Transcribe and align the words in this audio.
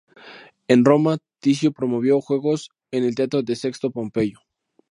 En 0.67 0.83
Roma, 0.83 1.19
Ticio 1.41 1.71
promovió 1.71 2.21
juegos 2.21 2.71
en 2.89 3.03
el 3.03 3.13
teatro 3.13 3.43
de 3.43 3.55
Sexto 3.55 3.91
Pompeyo. 3.91 4.39